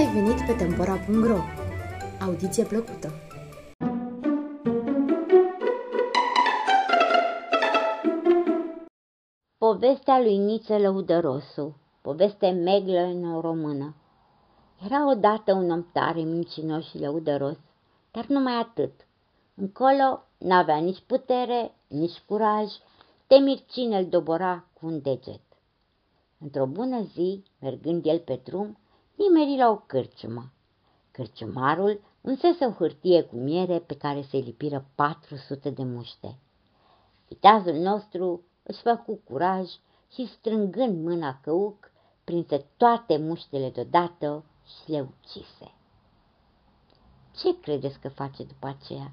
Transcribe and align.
ai 0.00 0.12
venit 0.12 0.46
pe 0.46 0.52
Tempora.ro! 0.52 1.38
Audiție 2.20 2.64
plăcută! 2.64 3.12
Povestea 9.58 10.20
lui 10.20 10.36
Niță 10.36 10.78
Lăudărosu, 10.78 11.76
poveste 12.02 12.50
meglă 12.50 13.00
în 13.00 13.40
română. 13.40 13.94
Era 14.84 15.10
odată 15.10 15.52
un 15.52 15.70
om 15.70 15.86
tare, 15.92 16.20
mincinos 16.20 16.84
și 16.88 16.98
lăudăros, 16.98 17.56
dar 18.10 18.26
numai 18.26 18.54
atât. 18.54 18.92
Încolo 19.54 20.22
n-avea 20.38 20.76
nici 20.76 21.02
putere, 21.06 21.74
nici 21.88 22.22
curaj, 22.26 22.66
temir 23.26 23.58
cine 23.66 23.98
îl 23.98 24.06
dobora 24.06 24.64
cu 24.80 24.86
un 24.86 25.00
deget. 25.02 25.40
Într-o 26.38 26.66
bună 26.66 27.02
zi, 27.02 27.42
mergând 27.58 28.06
el 28.06 28.18
pe 28.18 28.40
drum, 28.44 28.78
nimeri 29.20 29.56
la 29.56 29.70
o 29.70 29.76
cârciumă. 29.76 30.52
Cârciumarul 31.10 32.00
unsese 32.20 32.64
o 32.64 32.70
hârtie 32.70 33.22
cu 33.22 33.36
miere 33.36 33.78
pe 33.78 33.96
care 33.96 34.22
se 34.22 34.36
lipiră 34.36 34.86
400 34.94 35.70
de 35.70 35.82
muște. 35.82 36.38
Viteazul 37.28 37.74
nostru 37.74 38.42
își 38.62 38.80
făcu 38.80 39.20
curaj 39.24 39.68
și 40.12 40.26
strângând 40.26 41.04
mâna 41.04 41.40
căuc, 41.42 41.90
prinse 42.24 42.66
toate 42.76 43.16
muștele 43.16 43.70
deodată 43.70 44.44
și 44.64 44.90
le 44.90 45.00
ucise. 45.00 45.74
Ce 47.36 47.60
credeți 47.60 47.98
că 47.98 48.08
face 48.08 48.42
după 48.42 48.66
aceea? 48.66 49.12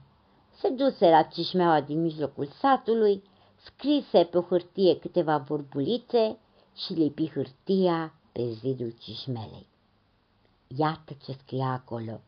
Se 0.59 0.69
duse 0.69 1.09
la 1.09 1.21
cișmeaua 1.21 1.81
din 1.81 2.01
mijlocul 2.01 2.47
satului, 2.47 3.23
scrise 3.63 4.23
pe 4.23 4.37
o 4.37 4.41
hârtie 4.41 4.99
câteva 4.99 5.37
vorbulițe 5.37 6.37
și 6.75 6.93
lipi 6.93 7.29
hârtia 7.29 8.13
pe 8.31 8.49
zidul 8.51 8.93
cișmelei. 8.99 9.67
Iată 10.75 11.13
ce 11.25 11.31
scria 11.31 11.67
acolo. 11.67 12.21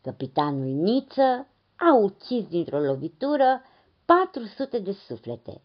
Capitanul 0.00 0.66
Niță 0.66 1.46
a 1.76 1.94
ucis 2.02 2.46
dintr-o 2.46 2.78
lovitură 2.78 3.62
400 4.04 4.78
de 4.78 4.92
suflete. 4.92 5.60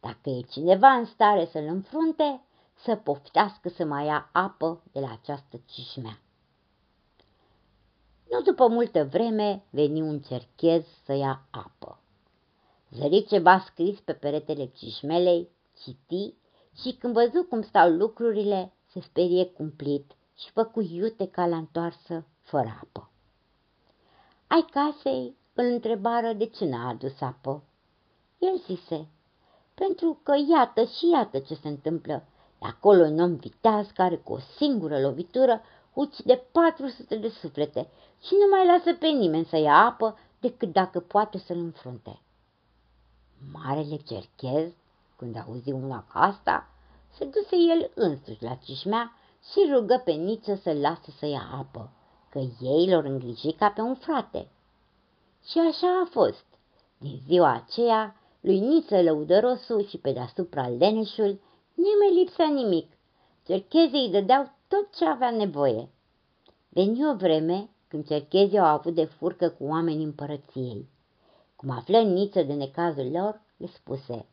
Dacă 0.00 0.30
e 0.30 0.40
cineva 0.40 0.88
în 0.88 1.04
stare 1.04 1.44
să-l 1.44 1.64
înfrunte, 1.64 2.40
să 2.74 2.96
poftească 2.96 3.68
să 3.68 3.84
mai 3.84 4.06
ia 4.06 4.28
apă 4.32 4.82
de 4.92 5.00
la 5.00 5.10
această 5.12 5.60
cișmea. 5.66 6.18
Nu 8.30 8.40
după 8.40 8.68
multă 8.68 9.04
vreme 9.04 9.64
veni 9.70 10.00
un 10.00 10.20
cerchez 10.20 10.84
să 11.04 11.12
ia 11.12 11.46
apă. 11.50 11.98
Zări 12.90 13.24
ceva 13.24 13.58
scris 13.66 14.00
pe 14.00 14.12
peretele 14.12 14.66
cișmelei, 14.66 15.48
citi 15.82 16.34
și 16.82 16.92
când 16.92 17.12
văzu 17.12 17.46
cum 17.48 17.62
stau 17.62 17.90
lucrurile, 17.90 18.72
se 18.86 19.00
sperie 19.00 19.44
cumplit 19.46 20.12
și 20.42 20.50
făcu 20.50 20.80
iute 20.80 21.28
ca 21.28 21.46
la 21.46 21.56
întoarsă 21.56 22.24
fără 22.40 22.78
apă. 22.82 23.10
Ai 24.46 24.66
casei 24.70 25.36
îl 25.54 25.64
întrebară 25.64 26.32
de 26.32 26.46
ce 26.46 26.64
n-a 26.64 26.88
adus 26.88 27.20
apă. 27.20 27.62
El 28.38 28.58
zise, 28.66 29.08
pentru 29.74 30.20
că 30.22 30.32
iată 30.50 30.84
și 30.84 31.08
iată 31.12 31.38
ce 31.38 31.54
se 31.54 31.68
întâmplă. 31.68 32.24
De 32.58 32.66
acolo 32.66 33.02
un 33.02 33.20
om 33.20 33.34
viteaz 33.34 33.86
care 33.90 34.16
cu 34.16 34.32
o 34.32 34.38
singură 34.56 35.00
lovitură 35.00 35.62
de 36.24 36.42
400 36.52 37.16
de 37.16 37.28
suflete 37.28 37.88
și 38.20 38.32
nu 38.32 38.56
mai 38.56 38.66
lasă 38.66 38.98
pe 38.98 39.06
nimeni 39.06 39.44
să 39.44 39.56
ia 39.56 39.74
apă 39.74 40.18
decât 40.40 40.72
dacă 40.72 41.00
poate 41.00 41.38
să-l 41.38 41.58
înfrunte. 41.58 42.20
Marele 43.52 43.96
cerchez, 43.96 44.72
când 45.16 45.36
auzi 45.46 45.72
una 45.72 46.04
ca 46.12 46.20
asta, 46.20 46.68
se 47.16 47.24
duse 47.24 47.56
el 47.56 47.90
însuși 47.94 48.42
la 48.42 48.54
cișmea 48.54 49.16
și 49.50 49.72
rugă 49.72 50.02
pe 50.04 50.12
Niță 50.12 50.54
să-l 50.54 50.80
lase 50.80 51.10
să 51.18 51.26
ia 51.26 51.50
apă, 51.58 51.90
că 52.30 52.38
ei 52.60 52.88
l-or 52.88 53.04
îngriji 53.04 53.52
ca 53.52 53.70
pe 53.70 53.80
un 53.80 53.94
frate. 53.94 54.48
Și 55.44 55.58
așa 55.58 56.00
a 56.04 56.08
fost. 56.10 56.44
Din 56.98 57.20
ziua 57.26 57.52
aceea, 57.52 58.16
lui 58.40 58.58
Niță 58.58 59.02
lăudărosul 59.02 59.86
și 59.86 59.98
pe 59.98 60.12
deasupra 60.12 60.68
leneșul, 60.68 61.40
nimeni 61.74 62.18
lipsea 62.18 62.48
nimic. 62.48 62.92
Cerchezii 63.46 64.04
îi 64.04 64.10
dădeau 64.10 64.52
tot 64.68 64.94
ce 64.96 65.04
avea 65.04 65.30
nevoie. 65.30 65.88
Veni 66.68 67.08
o 67.10 67.14
vreme 67.14 67.68
când 67.88 68.06
cerchezii 68.06 68.58
au 68.58 68.64
avut 68.64 68.94
de 68.94 69.04
furcă 69.04 69.48
cu 69.48 69.64
oamenii 69.64 70.04
împărăției. 70.04 70.88
Cum 71.56 71.70
află 71.70 71.98
Niță 71.98 72.42
de 72.42 72.52
necazul 72.52 73.10
lor, 73.10 73.40
le 73.56 73.66
spuse, 73.66 74.26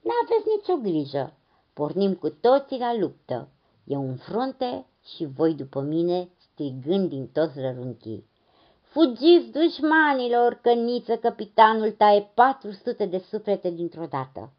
N-aveți 0.00 0.48
nicio 0.56 0.76
grijă, 0.90 1.32
pornim 1.72 2.14
cu 2.14 2.28
toții 2.30 2.78
la 2.78 2.96
luptă. 2.96 3.48
Eu 3.84 4.08
în 4.08 4.16
frunte 4.16 4.86
și 5.14 5.24
voi 5.24 5.54
după 5.54 5.80
mine, 5.80 6.28
strigând 6.38 7.08
din 7.08 7.26
toți 7.26 7.60
rărunchii. 7.60 8.26
Fugiți 8.82 9.50
dușmanilor, 9.50 10.54
că 10.54 10.72
niță 10.72 11.16
capitanul 11.16 11.90
taie 11.90 12.30
400 12.34 13.06
de 13.06 13.18
suflete 13.18 13.70
dintr-o 13.70 14.06
dată. 14.06 14.52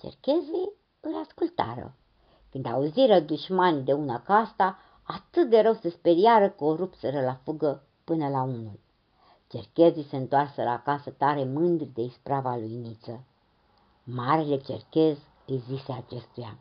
Cerchezii 0.00 0.72
îl 1.00 1.14
ascultară. 1.22 1.94
Când 2.50 2.66
auziră 2.66 3.20
dușmanii 3.20 3.82
de 3.82 3.92
una 3.92 4.22
ca 4.22 4.34
asta, 4.34 4.78
atât 5.02 5.50
de 5.50 5.60
rău 5.60 5.74
se 5.74 5.90
speriară 5.90 6.48
că 6.48 6.64
o 6.64 6.74
rupseră 6.74 7.20
la 7.20 7.40
fugă 7.44 7.82
până 8.04 8.28
la 8.28 8.42
unul. 8.42 8.80
Cerchezii 9.48 10.08
se 10.08 10.16
întoarseră 10.16 10.68
acasă 10.68 11.10
tare 11.10 11.44
mândri 11.44 11.90
de 11.94 12.02
isprava 12.02 12.56
lui 12.56 12.74
Niță. 12.74 13.24
Marele 14.04 14.56
cerchez 14.56 15.18
îi 15.46 15.62
zise 15.68 15.92
acestuia. 15.92 16.58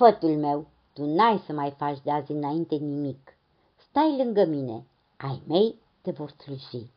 Fătul 0.00 0.36
meu, 0.36 0.66
tu 0.92 1.04
n-ai 1.04 1.42
să 1.46 1.52
mai 1.52 1.70
faci 1.70 2.00
de 2.00 2.10
azi 2.10 2.32
înainte 2.32 2.74
nimic. 2.74 3.36
Stai 3.76 4.16
lângă 4.16 4.44
mine, 4.44 4.86
ai 5.16 5.42
mei 5.46 5.78
te 6.00 6.10
vor 6.10 6.30
sluji. 6.30 6.90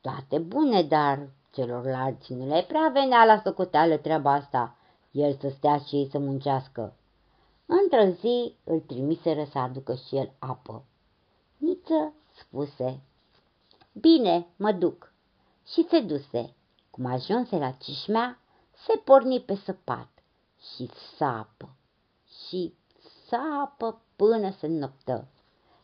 Toate 0.00 0.38
bune, 0.38 0.82
dar 0.82 1.28
celorlalți 1.50 2.32
nu 2.34 2.46
le 2.46 2.64
prea 2.68 2.90
venea 2.92 3.24
la 3.24 3.40
socoteală 3.44 3.96
treaba 3.96 4.32
asta, 4.32 4.76
el 5.10 5.36
să 5.40 5.48
stea 5.48 5.78
și 5.78 5.96
ei 5.96 6.08
să 6.10 6.18
muncească. 6.18 6.96
Într-o 7.66 8.14
zi 8.20 8.54
îl 8.64 8.80
trimiseră 8.80 9.44
să 9.44 9.58
aducă 9.58 9.94
și 9.94 10.16
el 10.16 10.32
apă. 10.38 10.84
Niță 11.56 12.12
spuse, 12.38 13.00
Bine, 13.92 14.46
mă 14.56 14.72
duc. 14.72 15.12
Și 15.66 15.86
se 15.90 16.00
duse. 16.00 16.54
Cum 16.90 17.06
ajunse 17.06 17.56
la 17.56 17.70
cișmea, 17.70 18.38
se 18.86 19.00
porni 19.04 19.40
pe 19.40 19.54
săpat 19.54 20.21
și 20.62 20.90
sapă 21.16 21.68
și 22.48 22.74
sapă 23.28 24.02
până 24.16 24.50
se 24.50 24.66
noptă. 24.66 25.28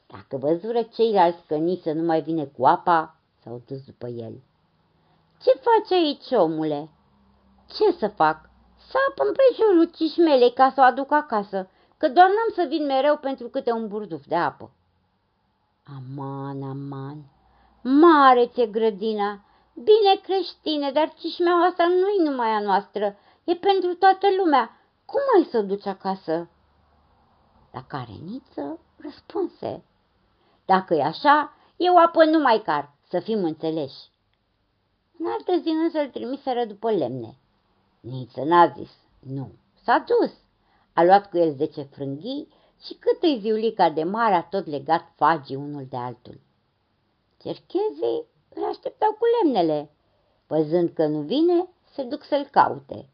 Dacă 0.06 0.37
văzură 0.37 0.83
ceilalți 0.83 1.47
că 1.47 1.56
Niță 1.56 1.93
nu 1.93 2.03
mai 2.03 2.22
vine 2.22 2.44
cu 2.44 2.66
apa, 2.66 3.17
s-au 3.43 3.62
dus 3.67 3.84
după 3.84 4.06
el. 4.06 4.33
Ce 5.43 5.50
faci 5.50 5.99
aici, 5.99 6.31
omule?" 6.31 6.88
Ce 7.67 7.93
să 7.99 8.09
fac? 8.09 8.50
Sapă 8.77 9.22
împrejurul 9.27 9.91
cișmelei 9.94 10.53
ca 10.53 10.71
să 10.75 10.81
o 10.81 10.84
aduc 10.84 11.12
acasă, 11.12 11.71
că 11.97 12.09
doar 12.09 12.27
n-am 12.27 12.53
să 12.55 12.67
vin 12.69 12.87
mereu 12.87 13.17
pentru 13.17 13.49
câte 13.49 13.72
un 13.72 13.88
burduf 13.88 14.27
de 14.27 14.37
apă." 14.37 14.71
Aman, 15.97 16.62
aman, 16.62 17.17
mare 17.83 18.47
ți 18.47 18.71
grădina, 18.71 19.44
bine 19.75 20.21
creștine, 20.22 20.91
dar 20.91 21.12
cișmeaua 21.15 21.65
asta 21.65 21.87
nu-i 21.87 22.28
numai 22.28 22.49
a 22.49 22.61
noastră, 22.61 23.17
e 23.51 23.55
pentru 23.55 23.95
toată 23.95 24.27
lumea. 24.39 24.71
Cum 25.05 25.21
ai 25.37 25.49
să 25.51 25.59
o 25.59 25.63
duci 25.63 25.87
acasă?" 25.87 26.49
La 27.73 27.85
care 27.85 28.13
Niță 28.13 28.79
răspunse, 28.97 29.85
Dacă 30.65 30.95
e 30.95 31.03
așa, 31.03 31.53
eu 31.77 31.97
apă 31.97 32.25
nu 32.25 32.39
mai 32.39 32.62
car, 32.65 32.95
să 33.09 33.21
fim 33.21 33.45
înțeleși. 33.45 34.11
În 35.19 35.27
altă 35.27 35.62
zi 35.62 35.69
însă 35.69 35.99
îl 35.99 36.09
trimiseră 36.09 36.65
după 36.65 36.91
lemne. 36.91 37.37
Niță 38.00 38.45
n-a 38.45 38.67
zis, 38.67 38.91
nu, 39.19 39.51
s-a 39.83 40.05
dus. 40.06 40.33
A 40.93 41.03
luat 41.05 41.31
cu 41.31 41.39
el 41.39 41.55
zece 41.55 41.83
frânghii 41.83 42.49
și 42.85 42.94
cât 42.94 43.23
îi 43.23 43.39
ziulica 43.41 43.91
de 43.91 44.03
mare 44.03 44.35
a 44.35 44.43
tot 44.43 44.67
legat 44.67 45.12
fagii 45.17 45.56
unul 45.56 45.87
de 45.89 45.97
altul. 45.97 46.41
Cerchezii 47.43 48.25
îl 48.55 48.65
așteptau 48.65 49.11
cu 49.11 49.25
lemnele. 49.43 49.91
Văzând 50.47 50.91
că 50.91 51.06
nu 51.06 51.21
vine, 51.21 51.69
se 51.94 52.03
duc 52.03 52.25
să-l 52.25 52.49
caute. 52.51 53.09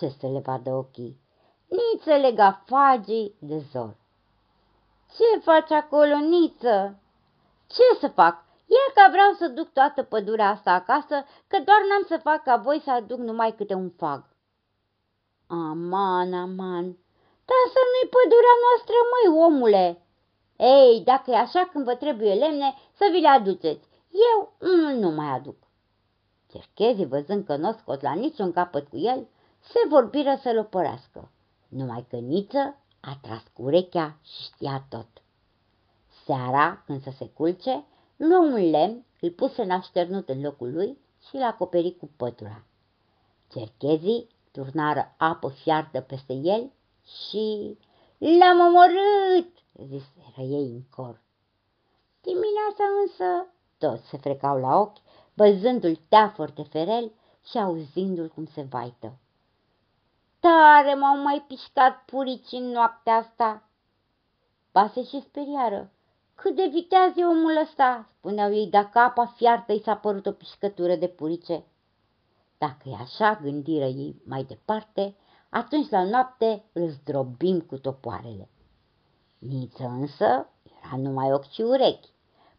Când 0.00 0.12
ce 0.12 0.18
să 0.18 0.26
le 0.26 0.38
vadă 0.38 0.70
ochii? 0.74 1.20
Niță 1.68 2.16
lega 2.16 2.62
fagii 2.66 3.34
de 3.38 3.58
zor. 3.72 3.96
Ce 5.16 5.40
faci 5.42 5.70
acolo, 5.70 6.16
Niță? 6.16 6.98
Ce 7.66 7.82
să 8.00 8.08
fac? 8.08 8.44
E 8.66 8.92
că 8.94 9.10
vreau 9.10 9.32
să 9.32 9.48
duc 9.48 9.72
toată 9.72 10.02
pădurea 10.02 10.48
asta 10.48 10.70
acasă, 10.72 11.16
că 11.46 11.56
doar 11.64 11.80
n-am 11.88 12.04
să 12.08 12.16
fac 12.22 12.42
ca 12.42 12.56
voi 12.56 12.80
să 12.84 12.90
aduc 12.90 13.18
numai 13.18 13.54
câte 13.54 13.74
un 13.74 13.90
fag. 13.90 14.24
Aman, 15.46 16.32
aman, 16.34 16.84
dar 17.48 17.62
să 17.74 17.80
nu-i 17.90 18.12
pădurea 18.16 18.56
noastră, 18.64 18.96
măi, 19.10 19.42
omule! 19.46 20.06
Ei, 20.56 21.02
dacă 21.04 21.30
e 21.30 21.36
așa 21.36 21.68
când 21.72 21.84
vă 21.84 21.94
trebuie 21.94 22.34
lemne, 22.34 22.74
să 22.92 23.08
vi 23.12 23.20
le 23.20 23.28
aduceți. 23.28 23.88
Eu 24.30 24.52
unul 24.60 24.92
nu 24.92 25.10
mai 25.10 25.28
aduc. 25.34 25.56
Cerchezii, 26.50 27.06
văzând 27.06 27.46
că 27.46 27.56
nu 27.56 27.72
scot 27.72 28.00
la 28.02 28.12
niciun 28.12 28.52
capăt 28.52 28.88
cu 28.88 28.96
el, 28.96 29.28
se 29.60 29.88
vorbiră 29.88 30.38
să-l 30.42 30.58
opărească. 30.58 31.30
Numai 31.68 32.06
că 32.08 32.16
Niță 32.16 32.76
a 33.00 33.18
tras 33.22 33.42
cu 33.52 33.62
urechea 33.62 34.18
și 34.22 34.42
știa 34.42 34.86
tot. 34.88 35.08
Seara, 36.24 36.82
când 36.86 37.02
să 37.02 37.10
se 37.10 37.28
culce, 37.28 37.84
luă 38.16 38.38
un 38.38 38.70
lemn, 38.70 39.04
îl 39.20 39.30
puse 39.30 39.62
în 39.62 39.70
așternut 39.70 40.28
în 40.28 40.40
locul 40.42 40.72
lui 40.72 40.98
și 41.28 41.36
l-a 41.36 41.46
acoperit 41.46 41.98
cu 41.98 42.10
pătura. 42.16 42.64
Cerchezii 43.48 44.28
turnară 44.52 45.14
apă 45.18 45.48
fiartă 45.48 46.00
peste 46.00 46.32
el 46.32 46.72
și... 47.28 47.78
L-am 48.18 48.58
omorât!" 48.60 49.58
ziseră 49.86 50.42
ei 50.42 50.72
în 50.72 50.82
cor. 50.90 51.22
Dimineața 52.20 52.84
însă 53.02 53.52
toți 53.78 54.08
se 54.08 54.16
frecau 54.16 54.58
la 54.58 54.80
ochi, 54.80 54.98
văzându-l 55.34 56.00
teafăr 56.08 56.50
de 56.50 56.62
ferel 56.62 57.12
și 57.44 57.58
auzindu-l 57.58 58.28
cum 58.28 58.46
se 58.46 58.62
vaită. 58.62 59.18
Tare 60.60 60.94
m-au 60.94 61.22
mai 61.22 61.44
pișcat 61.46 62.04
purici 62.04 62.52
în 62.52 62.70
noaptea 62.70 63.14
asta. 63.14 63.62
Pase 64.72 65.04
și 65.04 65.20
speriară. 65.20 65.90
Cât 66.34 66.56
de 66.56 66.68
viteaz 66.72 67.16
e 67.16 67.24
omul 67.24 67.56
ăsta, 67.56 68.08
spuneau 68.18 68.52
ei, 68.52 68.66
dacă 68.66 68.98
apa 68.98 69.26
fiartă 69.26 69.72
i 69.72 69.82
s-a 69.84 69.96
părut 69.96 70.26
o 70.26 70.32
pișcătură 70.32 70.94
de 70.94 71.08
purice. 71.08 71.64
Dacă 72.58 72.88
e 72.88 72.94
așa, 73.00 73.38
gândiră 73.42 73.84
ei 73.84 74.22
mai 74.24 74.44
departe, 74.44 75.16
atunci 75.48 75.88
la 75.88 76.04
noapte 76.04 76.64
îl 76.72 76.88
zdrobim 76.88 77.60
cu 77.60 77.78
topoarele. 77.78 78.48
Niță 79.38 79.84
însă 79.84 80.48
era 80.82 80.96
numai 80.96 81.32
ochi 81.32 81.50
și 81.50 81.62
urechi. 81.62 82.08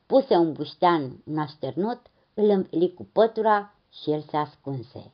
Puse 0.06 0.36
un 0.36 0.54
buștean 0.54 1.22
în 1.26 1.38
așternut, 1.38 2.02
îl 2.34 2.50
înveli 2.50 2.94
cu 2.94 3.04
pătura 3.14 3.74
și 3.90 4.12
el 4.12 4.22
se 4.22 4.38
ascunse. 4.38 5.14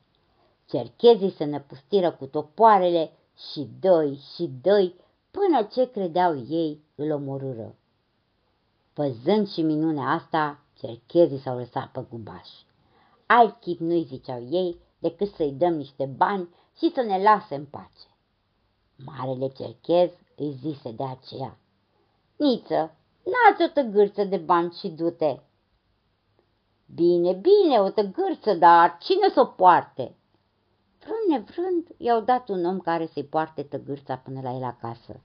Cerchezii 0.68 1.30
se 1.30 1.44
năpustiră 1.44 2.12
cu 2.12 2.26
topoarele 2.26 3.10
și 3.52 3.68
doi 3.80 4.20
și 4.34 4.50
doi, 4.62 4.94
până 5.30 5.62
ce 5.72 5.90
credeau 5.90 6.36
ei 6.48 6.80
îl 6.94 7.10
omorâră. 7.10 7.74
Văzând 8.94 9.48
și 9.48 9.62
minunea 9.62 10.08
asta, 10.08 10.60
cerchezii 10.78 11.38
s-au 11.38 11.56
lăsat 11.56 11.90
pe 11.90 12.04
gubaș. 12.10 12.48
Alt 13.26 13.60
chip 13.60 13.80
nu-i 13.80 14.04
ziceau 14.04 14.46
ei 14.50 14.80
decât 14.98 15.34
să-i 15.34 15.52
dăm 15.52 15.74
niște 15.74 16.04
bani 16.04 16.48
și 16.76 16.92
să 16.94 17.00
ne 17.00 17.22
lase 17.22 17.54
în 17.54 17.64
pace. 17.64 18.08
Marele 18.96 19.48
cerchez 19.48 20.10
îi 20.36 20.52
zise 20.52 20.90
de 20.90 21.04
aceea, 21.04 21.58
Niță, 22.36 22.96
n-ați 23.24 23.62
o 23.62 23.66
tăgârță 23.72 24.24
de 24.24 24.36
bani 24.36 24.72
și 24.72 24.88
du-te. 24.88 25.40
Bine, 26.94 27.32
bine, 27.32 27.80
o 27.80 27.90
tăgârță, 27.90 28.54
dar 28.54 28.98
cine 29.00 29.28
să 29.28 29.40
o 29.40 29.44
poarte? 29.44 30.17
Vrând 31.28 31.46
nevrând, 31.46 31.86
i-au 31.96 32.20
dat 32.20 32.48
un 32.48 32.64
om 32.64 32.78
care 32.78 33.06
să-i 33.06 33.24
poarte 33.24 33.62
tăgârța 33.62 34.16
până 34.16 34.40
la 34.40 34.54
el 34.54 34.62
acasă. 34.62 35.20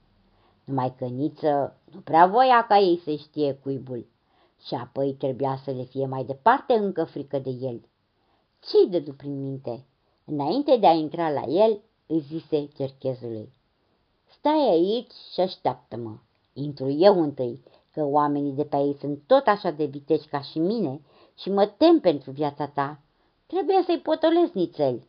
Numai 0.64 0.94
că 0.98 1.04
Niță 1.04 1.76
nu 1.92 2.00
prea 2.00 2.26
voia 2.26 2.66
ca 2.68 2.78
ei 2.78 3.00
să 3.04 3.14
știe 3.14 3.54
cuibul 3.54 4.06
și 4.66 4.74
apoi 4.74 5.14
trebuia 5.14 5.60
să 5.64 5.70
le 5.70 5.82
fie 5.82 6.06
mai 6.06 6.24
departe 6.24 6.72
încă 6.72 7.04
frică 7.04 7.38
de 7.38 7.50
el. 7.50 7.80
Ce-i 8.60 8.88
dădu 8.90 9.12
prin 9.12 9.40
minte? 9.40 9.84
Înainte 10.24 10.76
de 10.76 10.86
a 10.86 10.92
intra 10.92 11.30
la 11.30 11.42
el, 11.42 11.80
îi 12.06 12.20
zise 12.20 12.68
cerchezului. 12.76 13.52
Stai 14.38 14.68
aici 14.68 15.12
și 15.32 15.40
așteaptă-mă. 15.40 16.16
Intru 16.52 16.90
eu 16.90 17.22
întâi, 17.22 17.62
că 17.92 18.04
oamenii 18.04 18.52
de 18.52 18.64
pe 18.64 18.76
ei 18.76 18.96
sunt 19.00 19.22
tot 19.26 19.46
așa 19.46 19.70
de 19.70 19.84
viteci 19.84 20.28
ca 20.28 20.40
și 20.40 20.58
mine 20.58 21.00
și 21.38 21.50
mă 21.50 21.66
tem 21.66 22.00
pentru 22.00 22.30
viața 22.30 22.66
ta. 22.66 23.00
Trebuie 23.46 23.82
să-i 23.86 24.00
potolesc 24.00 24.52
nițel. 24.52 25.02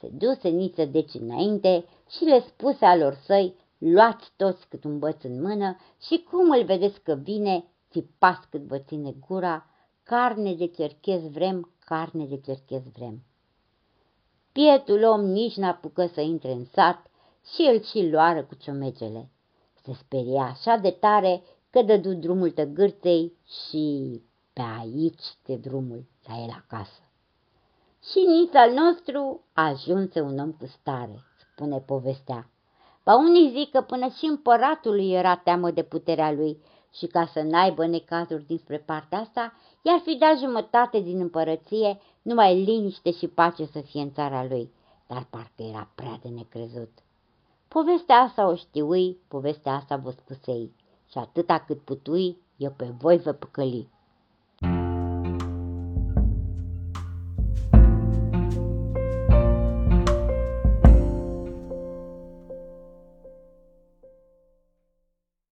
Se 0.00 0.08
duse 0.08 0.48
niță 0.48 0.84
deci 0.84 1.14
înainte 1.14 1.84
și 2.10 2.24
le 2.24 2.40
spuse 2.40 2.84
alor 2.84 3.14
săi, 3.24 3.54
luați 3.78 4.32
toți 4.36 4.68
cât 4.68 4.84
un 4.84 4.98
băț 4.98 5.22
în 5.22 5.40
mână 5.40 5.76
și 6.00 6.26
cum 6.30 6.50
îl 6.50 6.64
vedeți 6.64 7.00
că 7.00 7.14
vine, 7.14 7.64
țipați 7.90 8.48
cât 8.48 8.62
vă 8.62 8.78
ține 8.78 9.14
gura, 9.26 9.66
carne 10.02 10.54
de 10.54 10.66
cerchez 10.66 11.30
vrem, 11.30 11.72
carne 11.78 12.24
de 12.24 12.40
cerchez 12.40 12.82
vrem. 12.92 13.22
Pietul 14.52 15.02
om 15.02 15.20
nici 15.20 15.56
n-apucă 15.56 16.06
să 16.06 16.20
intre 16.20 16.52
în 16.52 16.64
sat 16.64 17.10
și 17.54 17.66
el 17.66 17.82
și 17.82 18.08
luară 18.10 18.44
cu 18.44 18.54
ciomegele. 18.54 19.30
Se 19.82 19.92
speria 19.92 20.42
așa 20.42 20.76
de 20.76 20.90
tare 20.90 21.42
că 21.70 21.82
dădu 21.82 22.12
drumul 22.12 22.50
tăgârței 22.50 23.32
și 23.44 24.22
pe 24.52 24.62
aici 24.80 25.24
de 25.44 25.56
drumul 25.56 26.04
la 26.26 26.42
el 26.42 26.50
acasă. 26.50 27.07
Și 28.02 28.18
nici 28.18 28.54
al 28.54 28.72
nostru 28.72 29.44
ajunse 29.52 30.20
un 30.20 30.38
om 30.38 30.52
cu 30.52 30.66
stare, 30.66 31.24
spune 31.40 31.78
povestea. 31.78 32.50
Ba 33.04 33.16
unii 33.16 33.50
zic 33.50 33.70
că 33.70 33.80
până 33.80 34.08
și 34.08 34.24
împăratului 34.24 35.12
era 35.12 35.36
teamă 35.36 35.70
de 35.70 35.82
puterea 35.82 36.32
lui 36.32 36.62
și 36.92 37.06
ca 37.06 37.26
să 37.32 37.40
n-aibă 37.40 37.86
necazuri 37.86 38.46
dinspre 38.46 38.78
partea 38.78 39.18
asta, 39.18 39.52
i-ar 39.82 39.98
fi 39.98 40.16
dat 40.16 40.38
jumătate 40.38 41.00
din 41.00 41.20
împărăție, 41.20 42.00
numai 42.22 42.64
liniște 42.64 43.10
și 43.10 43.28
pace 43.28 43.64
să 43.64 43.80
fie 43.80 44.00
în 44.00 44.12
țara 44.12 44.44
lui, 44.44 44.72
dar 45.06 45.26
parcă 45.30 45.62
era 45.62 45.90
prea 45.94 46.18
de 46.22 46.28
necrezut. 46.28 46.90
Povestea 47.68 48.16
asta 48.16 48.48
o 48.48 48.54
știui, 48.54 49.18
povestea 49.28 49.72
asta 49.72 49.96
vă 49.96 50.10
spusei 50.10 50.74
și 51.10 51.18
atâta 51.18 51.58
cât 51.58 51.80
putui, 51.80 52.38
eu 52.56 52.70
pe 52.76 52.94
voi 52.98 53.18
vă 53.18 53.32
păcăli. 53.32 53.88